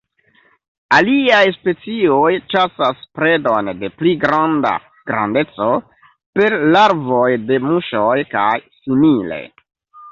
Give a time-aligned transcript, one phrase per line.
[0.99, 4.73] Aliaj specioj ĉasas predon de pli granda
[5.13, 5.71] grandeco:
[6.41, 8.53] per larvoj de muŝoj kaj
[8.83, 9.43] simile.